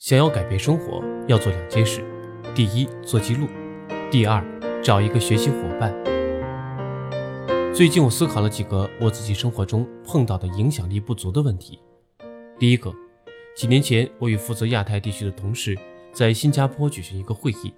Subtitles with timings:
[0.00, 2.02] 想要改变生活，要做两件事：
[2.54, 3.46] 第一，做记录；
[4.10, 4.42] 第二，
[4.82, 5.94] 找一个学习伙伴。
[7.74, 11.78] 最近我思考了几个我自己生活中碰到的影响力不足的问题。
[12.58, 12.90] 第一个，
[13.54, 15.76] 几年前我与负责亚太地区的同事
[16.14, 17.70] 在新加坡举行一个会议，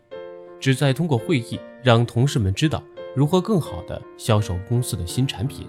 [0.61, 2.80] 旨在通过会议让同事们知道
[3.16, 5.66] 如何更好地销售公司的新产品。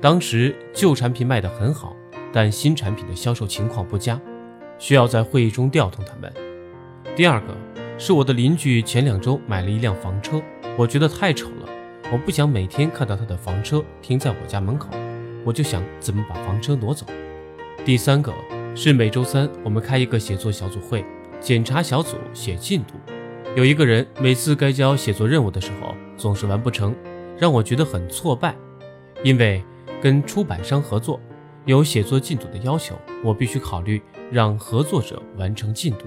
[0.00, 1.94] 当时旧产品卖得很好，
[2.32, 4.20] 但新产品的销售情况不佳。
[4.78, 6.32] 需要在会议中调动他们。
[7.16, 7.56] 第二个
[7.98, 10.40] 是我的邻居前两周买了一辆房车，
[10.76, 11.68] 我觉得太丑了，
[12.12, 14.88] 我不想每天看到他的房车停在我家门口，
[15.44, 17.04] 我就想怎么把房车挪走。
[17.84, 18.32] 第三个
[18.74, 21.04] 是每周三我们开一个写作小组会，
[21.40, 22.94] 检查小组写进度。
[23.56, 26.94] 有一个人每次该交写作任务的时候总是完不成，
[27.36, 28.54] 让我觉得很挫败，
[29.24, 29.64] 因为
[30.00, 31.18] 跟出版商合作。
[31.68, 34.00] 有写作进度的要求，我必须考虑
[34.32, 36.06] 让合作者完成进度。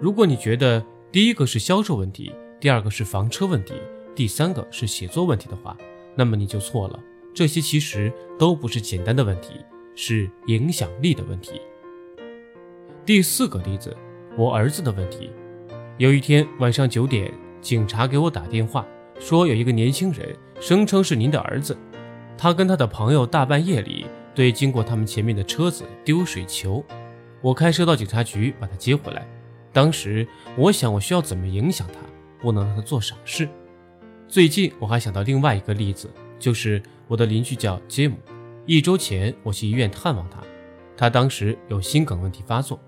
[0.00, 0.80] 如果你觉得
[1.10, 3.74] 第一个是销售问题，第二个是房车问题，
[4.14, 5.76] 第三个是写作问题的话，
[6.14, 7.00] 那么你就错了。
[7.34, 9.54] 这些其实都不是简单的问题，
[9.96, 11.60] 是影响力的问题。
[13.04, 13.96] 第四个例子，
[14.36, 15.32] 我儿子的问题。
[15.98, 18.86] 有一天晚上九点，警察给我打电话，
[19.18, 21.76] 说有一个年轻人声称是您的儿子，
[22.38, 24.06] 他跟他的朋友大半夜里。
[24.34, 26.84] 对经过他们前面的车子丢水球，
[27.40, 29.26] 我开车到警察局把他接回来。
[29.72, 32.00] 当时我想，我需要怎么影响他，
[32.40, 33.48] 不能让他做傻事。
[34.28, 38.16] 最近我还想到另外一个例子，就是我的邻居叫杰姆。
[38.64, 40.42] 一周前我去医院探望他，
[40.96, 42.78] 他当时有心梗问题发作。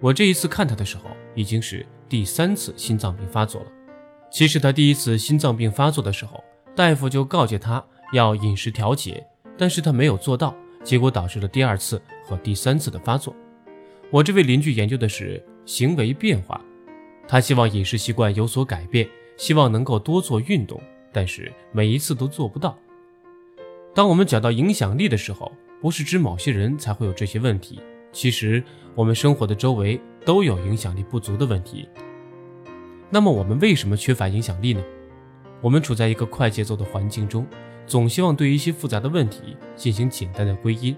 [0.00, 3.66] 我这一次看他的时候，已经是第三次心脏病发作了。
[4.30, 6.42] 其实他第一次心脏病发作的时候，
[6.76, 9.26] 大夫就告诫他要饮食调节。
[9.60, 13.36] 但是他没有做到，结果导致了第二次和第三次的发作。
[14.10, 16.58] 我这位邻居研究的是行为变化，
[17.28, 20.80] 他希望饮食习惯有所改变，希望能够多做运动，
[21.12, 22.78] 但是每一次都做不到。
[23.94, 27.78] 当我们讲到影响力的时候，不是指某些人才会有这些问题，
[28.12, 28.64] 其实
[28.94, 31.86] 我们生活的周围都有影响力不足的问题。
[33.10, 34.82] 那么我们为什么缺乏影响力呢？
[35.60, 37.46] 我们处在一个快节奏的环境中。
[37.90, 40.96] 总希望对一些复杂的问题进行简单的归因。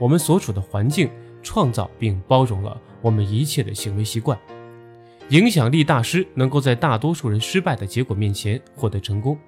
[0.00, 1.08] 我们所处的环境
[1.44, 4.36] 创造并包容了我们一切的行为习惯。
[5.28, 9.38] 影响力大师能够在大多数人失败的结果面前获得成功，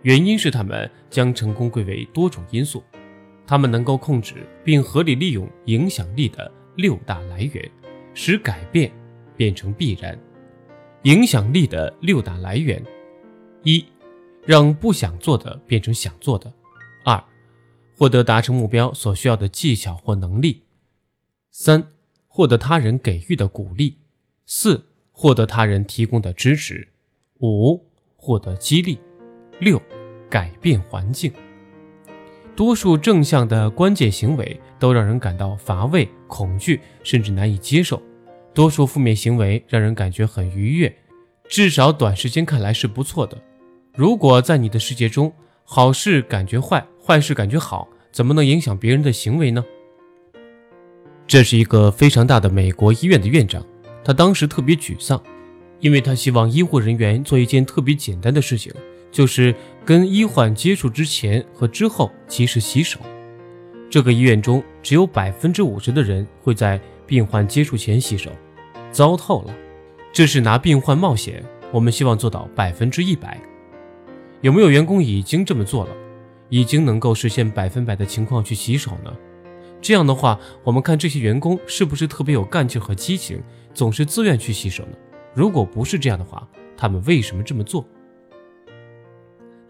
[0.00, 2.82] 原因是他们将成功归为多种因素。
[3.46, 7.70] 他们能够控制并合理利用影响力的六大来源，
[8.14, 8.90] 使改变
[9.36, 10.18] 变成必然。
[11.02, 12.82] 影响力的六大来源：
[13.62, 13.84] 一。
[14.46, 16.52] 让不想做的变成想做的。
[17.04, 17.22] 二，
[17.96, 20.62] 获得达成目标所需要的技巧或能力。
[21.50, 21.86] 三，
[22.26, 23.98] 获得他人给予的鼓励。
[24.46, 26.88] 四，获得他人提供的支持。
[27.40, 28.98] 五，获得激励。
[29.60, 29.80] 六，
[30.28, 31.32] 改变环境。
[32.56, 38.00] 多数正向的关键行为都让人感到乏味、恐惧，甚至难以接受；
[38.52, 40.96] 多数负面行为让人感觉很愉悦，
[41.48, 43.40] 至少短时间看来是不错的。
[43.96, 45.32] 如果在你的世界中，
[45.62, 49.64] 好事感觉坏，坏事感觉好，怎么能影响别人的行为呢？
[51.28, 53.64] 这是一个非常大的美国医院的院长，
[54.04, 55.22] 他当时特别沮丧，
[55.78, 58.72] 因为他希望医护人员做一件特别简单的事情，
[59.12, 62.98] 就是跟医患接触之前和之后及时洗手。
[63.88, 68.28] 这个医院中只有百分之五十的人会在病患接触前洗手，
[68.90, 69.54] 糟透了！
[70.12, 73.40] 这是拿病患冒险，我们希望做到百分之一百。
[74.44, 75.96] 有没有员工已经这么做了，
[76.50, 79.10] 已经能够实现百分百的情况去洗手呢？
[79.80, 84.98] 这样的话，我们看这些员工是不是特别有干劲和激情，总是自愿去洗手呢？
[85.32, 86.46] 如果不是这样的话，
[86.76, 87.88] 他们为什么这么做？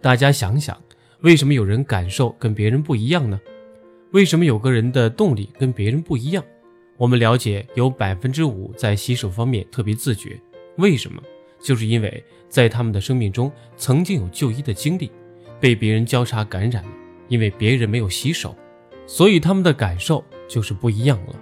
[0.00, 0.76] 大家想想，
[1.20, 3.40] 为什么有人感受跟别人不一样呢？
[4.10, 6.42] 为什么有个人的动力跟别人不一样？
[6.96, 10.40] 我们了解有百分之五在洗手方面特别自觉，
[10.78, 11.22] 为什么？
[11.64, 15.10] 就是因为在他们的生命中曾经有就医的经历，
[15.58, 16.90] 被别人交叉感染了，
[17.28, 18.54] 因为别人没有洗手，
[19.06, 21.34] 所以他们的感受就是不一样了。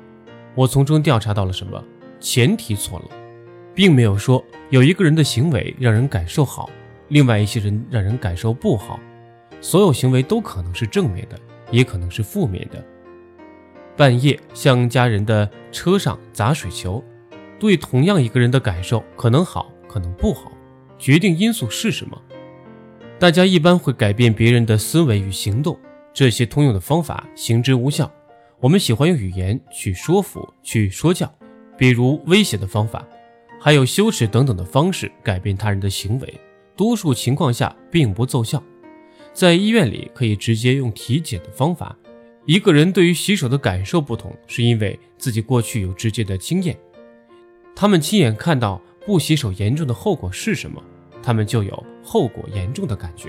[0.54, 1.82] 我从中调查到了什么？
[2.20, 3.06] 前提错了，
[3.74, 6.70] 并没有说有一个人的行为让人感受好，
[7.08, 9.00] 另外一些人让人感受不好。
[9.60, 11.36] 所有行为都可能是正面的，
[11.72, 12.84] 也可能是负面的。
[13.96, 17.02] 半夜向家人的车上砸水球，
[17.58, 19.71] 对同样一个人的感受可能好。
[19.92, 20.50] 可能不好，
[20.98, 22.18] 决定因素是什么？
[23.18, 25.78] 大家一般会改变别人的思维与行动，
[26.14, 28.10] 这些通用的方法行之无效。
[28.58, 31.30] 我们喜欢用语言去说服、去说教，
[31.76, 33.06] 比如威胁的方法，
[33.60, 36.40] 还有羞耻等等的方式改变他人的行为，
[36.74, 38.62] 多数情况下并不奏效。
[39.34, 41.94] 在医院里可以直接用体检的方法。
[42.44, 46.76] 一个人对于洗手的感受不同，是因为自己过去有直接的经验，
[47.74, 50.82] 他们亲眼看到不洗手严重的后果是什么，
[51.22, 53.28] 他们就有后果严重的感觉。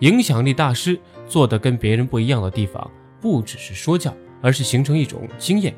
[0.00, 2.90] 影响力大师做的跟别人不一样的地方，
[3.20, 5.74] 不只是说教，而是形成一种经验，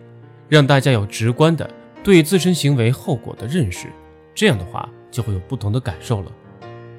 [0.49, 1.69] 让大家有直观的
[2.03, 3.89] 对自身行为后果的认识。
[4.35, 6.33] 这样的话，就会有不同的感受了。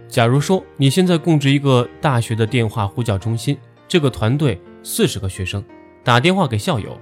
[0.08, 3.58] 假如说你现在供职一个大学的电话呼叫中心，
[3.88, 4.60] 这个团队。
[4.84, 5.62] 四十个学生
[6.02, 6.98] 打电话给校友，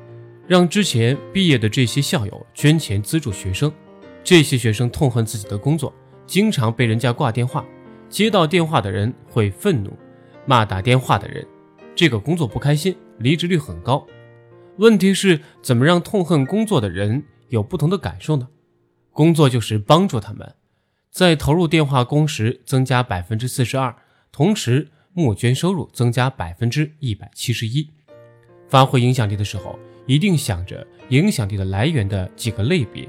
[0.47, 3.71] 让之前毕业的这些校友捐钱资助学生。
[4.25, 5.93] 这些学生痛恨自己的工作，
[6.27, 7.63] 经常被人家挂电话。
[8.09, 9.93] 接到电话的人会愤怒，
[10.45, 11.47] 骂打电话的人。
[11.95, 14.05] 这个工作不开心，离职率很高。
[14.77, 18.49] 问题是怎么让痛恨工作的人有不同的感受呢？
[19.11, 20.55] 工作就是帮助他们，
[21.11, 23.95] 在投入电话工时增加百分之四十二，
[24.31, 24.89] 同时。
[25.17, 27.89] 募捐收入增加百分之一百七十一。
[28.67, 33.07] 发挥影响力的时候，一定想着影响力的来源的几个类别。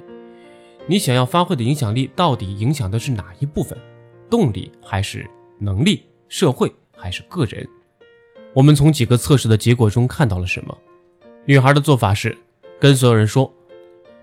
[0.88, 3.76] 你想要发挥的影响力到底影响的是哪一部分？
[4.30, 5.28] 动力还是
[5.58, 6.04] 能力？
[6.28, 7.66] 社会还是个人？
[8.54, 10.76] 我们从几个测试的结果中看到了什么？
[11.44, 12.36] 女孩的做法是
[12.78, 13.52] 跟所有人说：“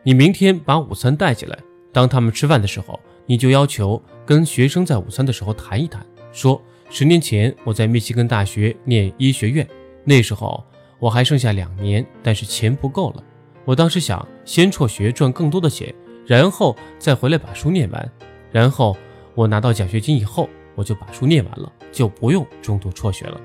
[0.03, 1.57] 你明天把午餐带进来。
[1.91, 9.67] 当他们吃饭的时候，你就要求跟学生在午餐的时候谈一谈，说。”十年前，我在密西根大学念医学院，
[10.03, 10.63] 那时候
[10.99, 13.23] 我还剩下两年，但是钱不够了。
[13.65, 15.91] 我当时想先辍学赚更多的钱，
[16.25, 18.11] 然后再回来把书念完。
[18.51, 18.95] 然后
[19.35, 23.39] 我拿到奖学金以后，我就把书念完了，就不用中途辍学了。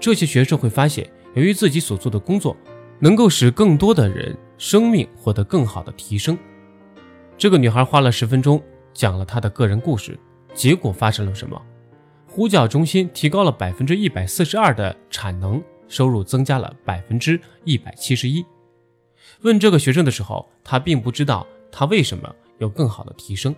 [0.00, 2.56] 这些学生会发现，由于自己所做的工作
[2.98, 6.36] 能够使更多的人生命获得更好的提升。
[7.38, 8.62] 这个女孩花了十分钟
[8.92, 10.18] 讲了她的个人故事，
[10.54, 11.60] 结果发生了什么？
[12.26, 18.44] 呼叫中心提高了百分之一百四十二的产能，收入增加了百分之一百七十一。
[19.42, 23.52] 问这个学生的时候，他并不知道他为什么有更好的提升。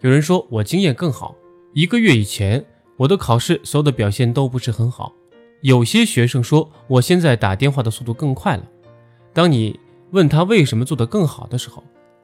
[0.00, 1.34] 有人说我经验更好，
[1.74, 2.64] 一个月以前
[2.96, 5.12] 我的考试所有的表现都不是很好。
[5.60, 8.62] 有些学生说我现在打电话的速度更快了。
[9.32, 9.78] 当你
[10.12, 11.82] 问他为什么做得更好的时候，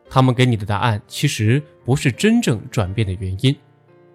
[0.08, 3.54] 他们给你的答案其实不是真正转变的原因。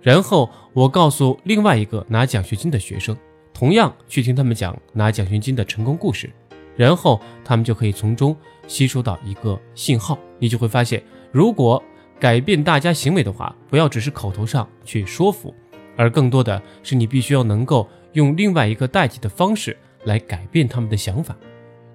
[0.01, 3.15] 然后我告诉另外一个拿奖学金的学生，
[3.53, 6.31] 同样去听他们讲拿奖学金的成功故事，
[6.77, 8.33] 然后他们就可以从中
[8.67, 10.17] 吸收到一个信号。
[10.39, 11.81] 你就会发现，如果
[12.19, 15.53] 改变大家行为的话，不要只是口头上去说服，
[15.95, 21.37] 而更多的是你必须要能够用另外一个代替的方式来改变他们的想法。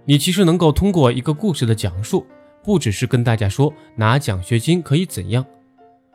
[0.04, 2.26] 你其实能够通过一个故事的讲述，
[2.62, 5.44] 不只是跟大家说拿奖学金可以怎样。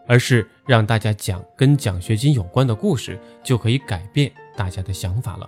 [0.07, 5.47] 而是让大家讲跟奖学金有关的故事，就可以改变大家的想法了。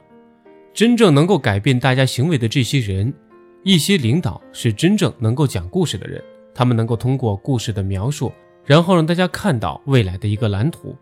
[0.72, 3.12] 真正能够改变大家行为的这些人，
[3.63, 8.31] 一些领导是真正能够讲故事的人，他们能够通过故事的描述，
[8.65, 10.95] 然后让大家看到未来的一个蓝图。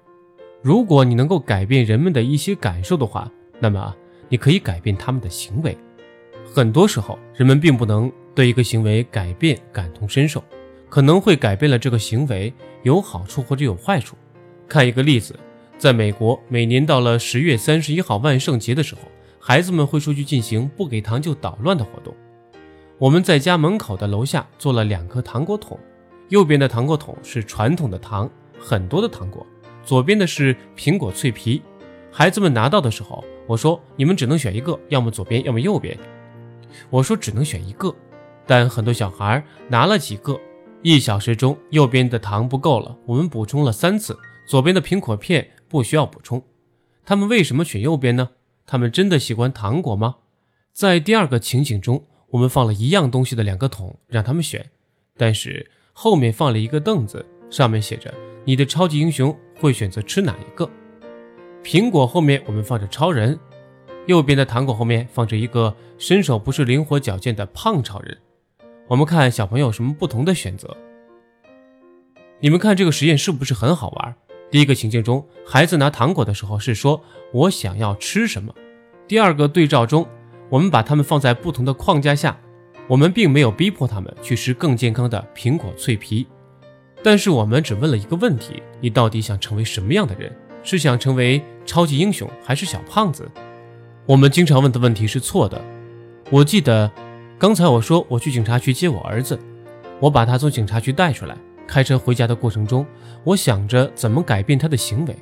[0.62, 3.96] 如果你能够改变人们的一些感受的话，那么
[4.28, 5.78] 你可以改变他们的行为。
[6.54, 10.44] 很多时候，人们并不能对一个行为改变感同身受。
[10.90, 14.16] 可能会改变了这个行为，有好处或者有坏处。
[14.68, 15.38] 看一个例子，
[15.78, 19.02] 在美国，每年到了十月三十一号万圣节的时候，
[19.40, 22.12] 孩子们会出去进行不给糖就捣乱的活动。
[23.00, 25.80] 我们在家门口的楼下做了两颗糖果桶，
[26.28, 28.30] 右边的糖果桶是传统的糖，
[28.60, 29.42] 很多的糖果；
[29.86, 31.62] 左边的是苹果脆皮。
[32.12, 35.98] 孩子们拿到的时候，我说：“你们只能选一个，要么左边，要么右边。”
[36.92, 37.96] 我说只能选一个，
[38.46, 40.38] 但很多小孩拿了几个。
[40.82, 44.18] 一小时中，右边的糖不够了，我们补充了三次。
[44.46, 46.44] 左边的苹果片不需要补充。
[47.06, 48.32] 他们为什么选右边呢？
[48.66, 50.18] 他们真的喜欢糖果吗？
[50.74, 54.70] 在第二个情景中，我们放了一样东西的两个桶，让他们选，
[55.18, 58.14] 但是后面放了一个凳子，上面写着
[58.46, 60.70] “你的超级英雄会选择吃哪一个？”
[61.64, 63.38] 苹果后面我们放着超人，
[64.06, 68.18] 右边的糖果后面放着一个身手不是灵活矫健的胖超人。
[68.88, 70.76] 我们看小朋友什么不同的选择？
[72.40, 74.16] 你们看这个实验是不是很好玩？
[74.50, 78.54] 第一个情境中，孩子拿糖果的时候是说“我想要吃什么”。
[79.08, 80.08] 第二个对照中，
[80.50, 82.38] 我们把他们放在不同的框架下，
[82.88, 86.28] 我们并没有逼迫他们去吃更健康的苹果脆皮，
[87.04, 90.36] 但是我们只问了一个问题：你到底想成为什么样的人？
[90.62, 93.30] 是想成为超级英雄，还是小胖子？
[94.06, 95.62] 我们经常问的问题是错的。
[96.30, 96.92] 我记得。
[97.40, 99.40] 刚才我说我去警察局接我儿子，
[100.02, 102.86] 我把他从警察局带出来，开车回家的过程中，
[103.24, 105.16] 我想着怎么改变他的行为。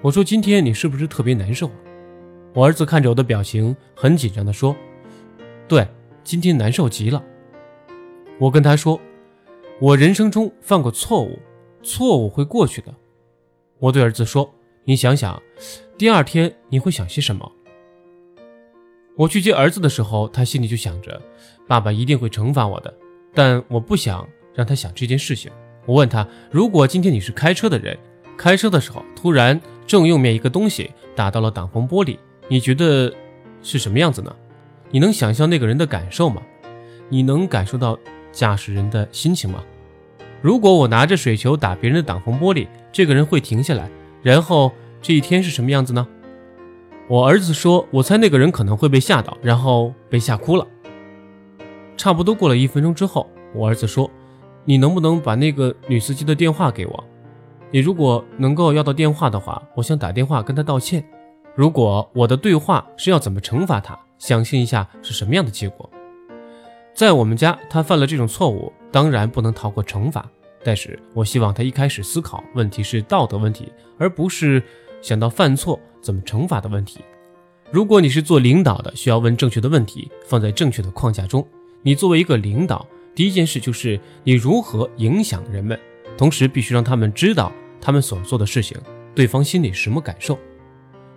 [0.00, 1.68] 我说：“今天你是不是特别难受？”
[2.54, 4.74] 我儿子看着我的表情，很紧张地说
[5.68, 5.86] ：“对，
[6.24, 7.22] 今天难受极了。”
[8.40, 8.98] 我跟他说
[9.80, 11.38] ：“我人生中犯过错误，
[11.82, 12.94] 错误会过去的。”
[13.78, 14.52] 我对儿子说
[14.84, 15.40] ：“你想想，
[15.96, 17.52] 第二天你会想些什么？”
[19.14, 21.20] 我去接儿子的时候，他心里就想着
[21.68, 22.92] ：“爸爸一定会惩罚我的。”
[23.34, 25.50] 但我不想让他想这件事情。
[25.86, 27.96] 我问他：“如果今天你是开车的人，
[28.36, 32.16] 开车的时候突然正右面一个东西打到了挡风玻璃，
[32.48, 33.12] 你觉得
[33.62, 34.34] 是什么样子呢？
[34.90, 36.40] 你能想象那个人的感受吗？
[37.10, 37.98] 你能感受到
[38.32, 39.62] 驾驶人的心情吗？
[40.40, 43.90] 如果我拿着水球打别人的挡风玻璃，这个人会停下来，
[44.22, 46.06] 然后这一天是什么样子呢？”
[47.08, 50.66] 我儿子说：“我猜那个人可能会被吓到，然后被吓哭了。”
[51.96, 54.10] 差不多过了一分钟之后，我儿子说
[54.64, 57.04] ：“你能不能把那个女司机的电话给我？
[57.70, 61.04] 你如果能够要到电话的话，我想打电话跟她道歉。
[61.58, 65.90] 如果我的对话是要怎么惩罚他，想象一下是什么样的结果。
[66.94, 70.24] 在我们家，他犯了这种错误，当然不能逃过惩罚。
[70.62, 74.62] 但是我希望他一开始思考问题是道德问题，而不是
[75.02, 77.00] 想到犯错怎么惩罚的问题。
[77.72, 81.44] 如果你是做领导的，需要问正确的问题，放在正确的框架中。”
[81.82, 82.86] 你作为一个领导，
[83.16, 85.76] 第一件事就是你如何影响人们，
[86.16, 88.78] 同时必须让他们知道他们所做的事情，
[89.12, 90.38] 对方心里什么感受。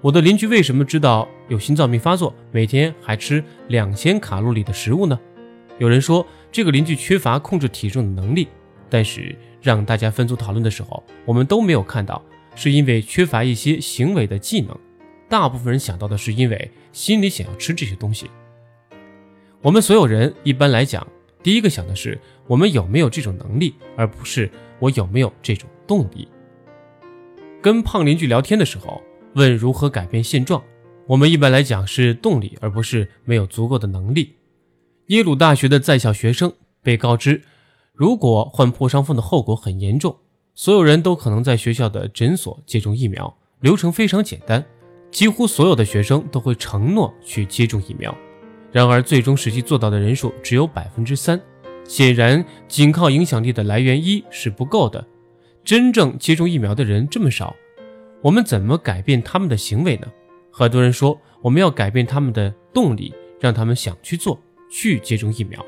[0.01, 5.19] 我的邻居为什么知道有心脏病发作，每天还吃两千卡路里的食物呢？
[5.77, 8.47] 有人说这个邻居缺乏控制体重的能力，
[8.89, 12.19] 但是让大家分组讨论的时候，我们都没有看到
[12.55, 14.75] 是因为缺乏一些行为的技能，
[15.29, 18.27] 大部分人想到的是因为心里想要吃这些东西。
[19.61, 21.05] 我们所有人一般来讲，
[21.43, 26.27] 第一个想的是我们有没有这种能力，而不是我有没有这种动力。
[27.61, 28.99] 跟胖邻居聊天的时候，
[29.35, 30.61] 问如何改变现状，
[31.07, 34.35] 我们一般来讲是动力，而不是没有足够的能力。
[35.07, 37.41] 耶鲁大学的在校学生被告知，
[37.93, 40.15] 如果患破伤风的后果很严重，
[40.53, 44.63] 所有人都可能在学校的诊所接种疫苗，流程非常简单，
[45.11, 48.15] 几乎所有的学生都会承诺去接种疫苗。
[48.71, 51.39] 然而，最终实际做到的人数只有百分之三。
[51.83, 55.05] 显然，仅靠影响力的来源一是不够的。
[55.63, 57.53] 真正接种疫苗的人这么少，
[58.23, 60.07] 我们怎么改变他们的行为呢？
[60.51, 65.65] 很多人说，我们要改变他们的动力，让他们想去做，去接种疫苗。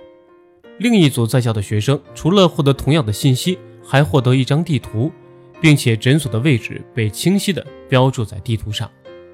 [0.78, 5.12] 另一组在校的学生，除了获得同样的信息，还获得一张地图，
[5.60, 8.88] 并且诊所的位置被清晰地标注在地图上。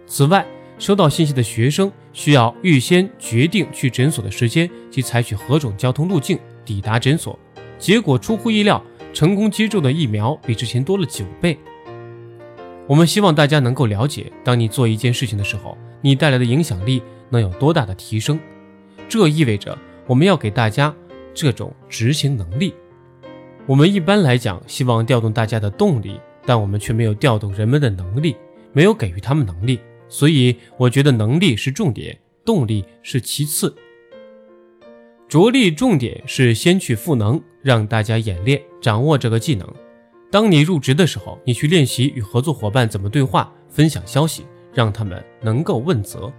[0.05, 0.45] 此外，
[0.77, 7.37] 收到信息的学生需要预先决定去诊所的时间及采取何种交通路径抵达诊所。
[7.77, 8.81] 结果出乎意料，
[9.13, 11.59] 成功接种的疫苗比之前多了九倍。
[12.89, 18.39] 我们希望大家能够了解，当你做一件事情的时候，你带来的影响力能有多大的提升。
[19.07, 19.77] 这意味着
[20.07, 20.91] 我们要给大家
[21.31, 22.73] 这种执行能力。
[23.67, 28.35] 我们一般来讲希望调动大家的动力，但我们却没有调动人们的能力，
[28.73, 29.79] 没有给予他们能力。
[30.07, 33.71] 所以，我觉得能力是重点，动力是其次。
[35.27, 39.71] 着力重点是先去赋能，让大家演练掌握这个技能。
[40.31, 46.31] 当你入职的时候，你去练习与合作伙伴怎么对话、分享消息，让他们能够问责。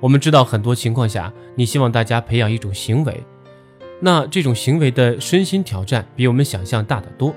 [0.00, 3.22] 我们知道，很多情况下，你希望大家培养一种行为，
[4.00, 7.34] 那这种行为的身心挑战比我们想象大得多。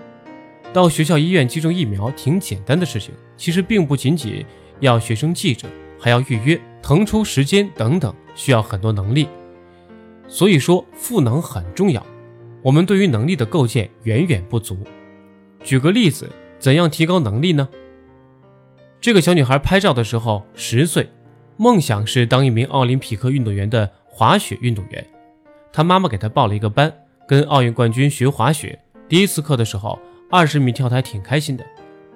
[0.72, 4.46] 到学校、医院接种疫苗挺简单的事情，其实并不仅仅。
[4.82, 9.29] 要学生记着，还要预约、腾出时间等等，需要很多能力。
[10.27, 12.05] 所以说，赋能很重要。
[12.62, 14.77] 我们对于能力的构建远远不足。
[15.65, 16.29] 举个例子，
[16.60, 17.67] 怎样提高能力呢？
[19.01, 21.10] 这个小女孩拍照的时候十岁，
[21.57, 25.03] 梦想是当一名奥林匹克运动员的滑雪运动员。
[25.74, 26.93] 她妈妈给她报了一个班，
[27.27, 28.79] 跟奥运冠军学滑雪。
[29.10, 31.65] 第一次课的时候，二十米跳台挺开心的，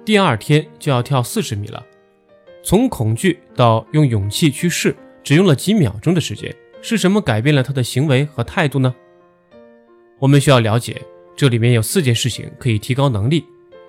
[0.04, 1.84] 第二天就要跳四十米了。
[2.62, 6.54] 从恐惧到用勇气去试，只用了几秒钟的时间。
[6.82, 8.94] 是什么改变了她的行为和态度呢？
[10.20, 11.02] 我们需要了解，
[11.40, 13.46] 这里面有四件事情可以提高能力。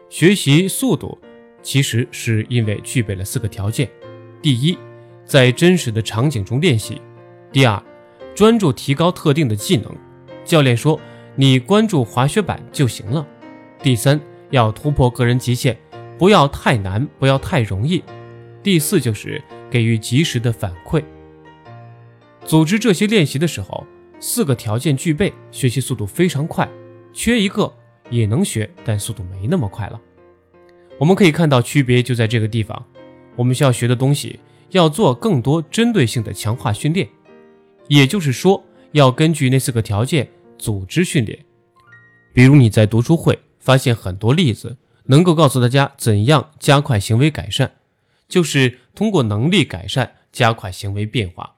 [0.07, 1.19] 学习速度
[1.61, 3.89] 其实是因为具备了四个条件：
[4.41, 4.77] 第一，
[5.25, 6.95] 在真实的场景中练习；
[7.51, 7.83] 第二，
[8.33, 9.93] 专注提高特定的技能，
[10.45, 10.97] 教练说
[11.35, 13.27] 你关注滑雪板就行了；
[13.83, 14.17] 第三，
[14.51, 15.77] 要突破个人极限，
[16.17, 18.01] 不要太难，不要太容易。
[18.63, 21.03] 第四就是给予及时的反馈。
[22.45, 23.85] 组织这些练习的时候，
[24.21, 26.65] 四个条件具备，学习速度非常快。
[27.13, 27.71] 缺一个
[28.09, 29.99] 也能学，但速度没那么快了。
[30.99, 32.85] 我们可以看到区别就在这个地方。
[33.35, 34.39] 我们需要学的东西，
[34.71, 37.07] 要做更多针对性的强化训练，
[37.87, 41.39] 也就是说，要根据那四个条件组织训练。
[42.33, 47.71] 比如你在读书会发现很多例子，能够告诉大家怎样加快行为改善，
[48.27, 51.55] 就是通过能力改善加快行为变化。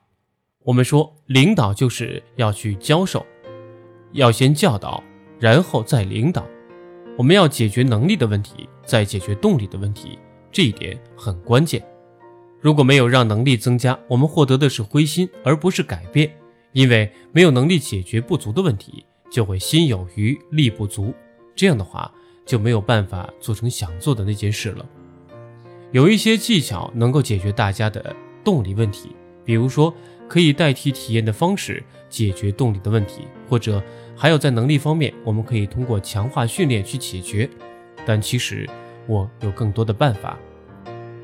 [0.65, 3.25] 我们说，领导就是要去教授，
[4.13, 5.03] 要先教导，
[5.43, 6.47] 然后再领导。
[7.17, 10.17] 我们要解决能力的问题，再解决动力的问题，
[10.53, 11.83] 这一点很关键。
[12.61, 16.31] 如果没有让能力增加，我们获得的是灰心，而不是改变。
[16.71, 21.13] 因为没有能力解决不足的问题，就会心有余力不足。
[21.53, 22.09] 这样的话，
[22.45, 24.85] 就没有办法做成想做的那件事了。
[25.91, 29.09] 有一些技巧能够解决大家的动力问题，
[29.43, 29.93] 比如说。
[30.27, 33.83] 可以代替体验的方式解决动力的问题，或者
[34.15, 37.49] 还有在能力方面，我们可以通过强化训练去解决。
[38.05, 38.69] 但其实
[39.07, 40.37] 我有更多的办法，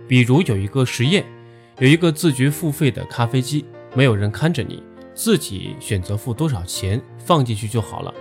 [0.08, 1.26] 比如有一个实验，
[1.80, 8.14] 有一个自觉付费的咖啡机，没有人看着你，自己选择付多少钱放进去就好了。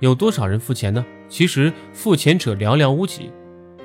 [0.00, 1.04] 有多少人付钱呢？
[1.28, 3.30] 其实付钱者寥寥无几。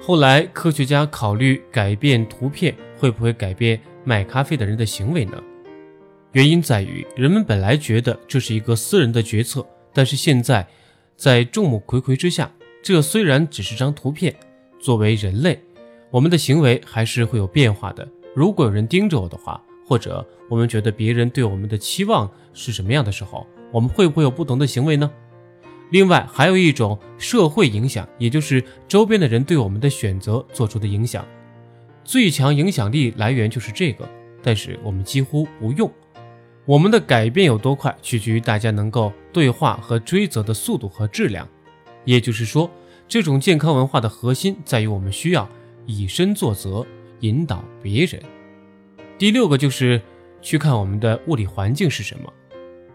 [0.01, 5.41] 后来科学家考虑改变图片会不会改变卖咖啡的人的行为呢？
[6.33, 10.67] 原因在于，人们本来觉得这是一个私人的决策，但是现在，
[11.17, 12.51] 在众目睽睽之下，
[12.83, 14.35] 这虽然只是张图片，
[14.79, 15.59] 作为人类，
[16.11, 18.07] 我们的行为还是会有变化的。
[18.35, 25.09] 如果有人盯着我的话，或者我们觉得别人对我们的期望是什么样的时候，我们会不会有不同的行为呢？
[25.89, 31.27] 另外，还有一种社会影响，也就是周边的人对我们的选择做出的影响。
[32.03, 34.07] 最强影响力来源就是这个，
[34.43, 35.91] 但是我们几乎不用。
[36.69, 41.47] 我们的改变有多快，取决于大家能够对话和追责的速度和质量。
[42.05, 42.69] 也就是说，
[43.07, 45.49] 这种健康文化的核心在于我们需要
[45.87, 46.85] 以身作则，
[47.21, 48.21] 引导别人。
[49.17, 49.99] 第六个就是
[50.43, 52.31] 去看我们的物理环境是什么，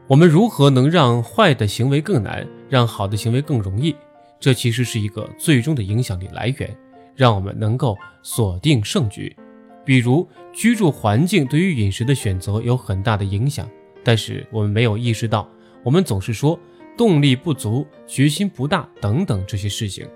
[0.07, 3.96] 我们如何能让坏的行为更难，让好的行为更容易？
[4.38, 6.77] 这其实是一个最终的影响力来源，
[7.16, 9.37] 让我们能够锁定胜局。
[9.85, 13.68] 比如居住环境对于饮食的选择有很大的影响，
[14.03, 15.49] 但是我们没有意识到，
[15.83, 16.59] 我们总是说
[16.97, 20.07] 动力不足、决心不大等等这些事情。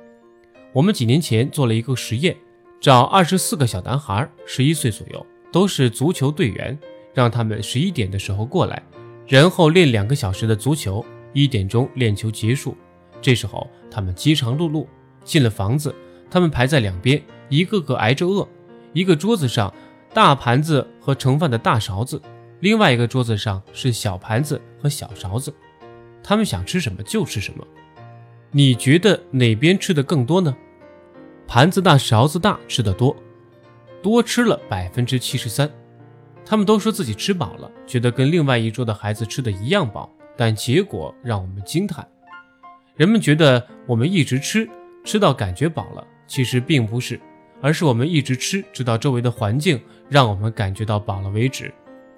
[0.72, 2.36] 我们几年前做了一个实验，
[2.80, 6.78] 找二十四个小男孩，十一岁左右，都是足球队员，
[7.12, 8.82] 让他们十一点的时候过来，
[9.26, 12.76] 然后练两个小时的足球，一点钟练球结束。
[13.20, 14.86] 这时候他们饥肠辘辘，
[15.24, 15.94] 进了房子，
[16.30, 18.46] 他们排在两边，一个个挨着饿。
[18.92, 19.72] 一个桌子上，
[20.12, 22.18] 大盘子和盛饭的大勺子；
[22.60, 25.54] 另外一个桌子上是小盘子和小勺子。
[26.22, 27.66] 他们想吃什么就吃什么。
[28.50, 30.56] 你觉得哪边吃的更多呢？
[31.46, 33.14] 盘子大、勺子大吃的多，
[34.02, 35.70] 多吃了百分之七十三。
[36.44, 42.06] 他们都说自己吃饱了，觉得跟另外一桌的孩子吃的一样饱，但结果让我们惊叹。
[42.96, 44.68] 人们觉得我们一直吃，
[45.04, 47.20] 吃到感觉饱了，其实并不是。
[47.60, 51.72] 而是我们一直吃，直到周围的环境让我们感觉到饱了为止。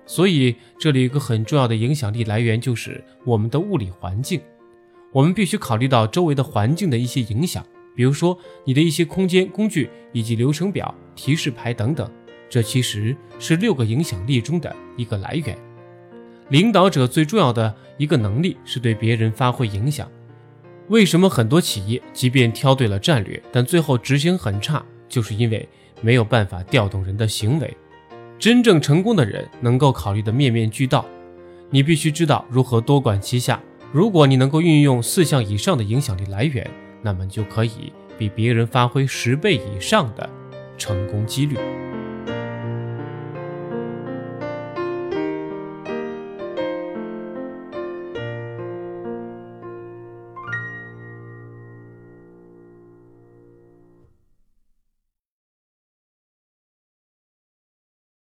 [0.07, 4.40] 所以，这里一个很重要的影响力来源就是我们的物理环境。
[5.12, 12.11] 我们必须考虑到周围的环境的一些影响，比如说你的一些空间、工具以及流程表、提示牌等等。
[12.48, 15.57] 这其实是六个影响力中的一个来源。
[16.48, 20.11] 领导者最重要的一个能力是对别人发挥影响。
[20.88, 24.85] 为什么很多企业即便挑对了战略，但最后执行很差？
[25.10, 25.68] 就是因为
[26.00, 27.76] 没有办法调动人的行为，
[28.38, 31.04] 真正成功的人能够考虑的面面俱到。
[31.68, 33.60] 你必须知道如何多管齐下。
[33.92, 36.64] 如果你能够运用四项以上的影响力来源，
[37.02, 40.30] 那么就可以比别人发挥十倍以上的
[40.78, 41.58] 成功几率。